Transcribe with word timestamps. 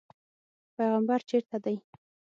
پیغمبر 0.75 1.19
چېرته 1.29 1.57
دی. 1.63 1.75